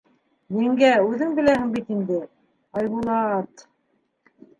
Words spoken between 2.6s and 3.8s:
Айбулат...